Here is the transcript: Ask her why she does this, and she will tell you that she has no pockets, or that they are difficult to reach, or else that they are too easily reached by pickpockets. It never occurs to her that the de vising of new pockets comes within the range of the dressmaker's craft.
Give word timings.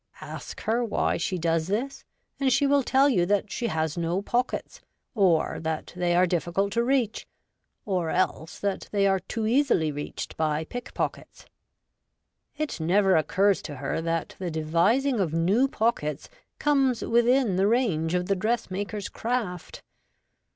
Ask 0.21 0.61
her 0.61 0.83
why 0.83 1.17
she 1.17 1.37
does 1.37 1.67
this, 1.67 2.03
and 2.39 2.51
she 2.51 2.65
will 2.65 2.81
tell 2.81 3.07
you 3.07 3.23
that 3.27 3.51
she 3.51 3.67
has 3.67 3.99
no 3.99 4.19
pockets, 4.23 4.81
or 5.13 5.59
that 5.59 5.93
they 5.95 6.15
are 6.15 6.25
difficult 6.25 6.73
to 6.73 6.83
reach, 6.83 7.27
or 7.85 8.09
else 8.09 8.57
that 8.57 8.89
they 8.91 9.05
are 9.05 9.19
too 9.19 9.45
easily 9.45 9.91
reached 9.91 10.35
by 10.37 10.63
pickpockets. 10.63 11.45
It 12.57 12.79
never 12.79 13.15
occurs 13.15 13.61
to 13.61 13.75
her 13.75 14.01
that 14.01 14.35
the 14.39 14.49
de 14.49 14.63
vising 14.63 15.21
of 15.21 15.33
new 15.35 15.67
pockets 15.67 16.31
comes 16.57 17.03
within 17.03 17.57
the 17.57 17.67
range 17.67 18.15
of 18.15 18.25
the 18.25 18.35
dressmaker's 18.35 19.07
craft. 19.07 19.83